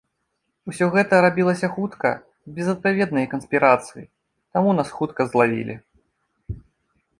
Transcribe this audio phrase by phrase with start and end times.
[0.71, 2.09] Усё гэта рабілася хутка,
[2.57, 4.03] без адпаведнай канспірацыі,
[4.57, 5.75] таму нас хутка злавілі.